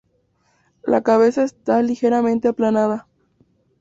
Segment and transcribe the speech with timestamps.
[0.81, 3.07] La cabeza está ligeramente aplanada.